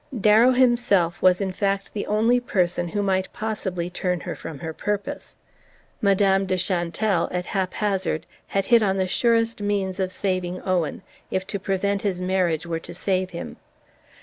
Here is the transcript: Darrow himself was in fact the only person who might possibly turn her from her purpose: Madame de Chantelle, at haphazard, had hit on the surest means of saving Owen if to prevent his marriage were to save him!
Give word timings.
Darrow 0.19 0.49
himself 0.53 1.21
was 1.21 1.39
in 1.41 1.51
fact 1.51 1.93
the 1.93 2.07
only 2.07 2.39
person 2.39 2.87
who 2.87 3.03
might 3.03 3.31
possibly 3.33 3.87
turn 3.87 4.21
her 4.21 4.33
from 4.33 4.57
her 4.57 4.73
purpose: 4.73 5.35
Madame 6.01 6.47
de 6.47 6.57
Chantelle, 6.57 7.27
at 7.29 7.45
haphazard, 7.45 8.25
had 8.47 8.65
hit 8.65 8.81
on 8.81 8.97
the 8.97 9.05
surest 9.05 9.61
means 9.61 9.99
of 9.99 10.11
saving 10.11 10.59
Owen 10.65 11.03
if 11.29 11.45
to 11.45 11.59
prevent 11.59 12.01
his 12.01 12.19
marriage 12.19 12.65
were 12.65 12.79
to 12.79 12.95
save 12.95 13.29
him! 13.29 13.57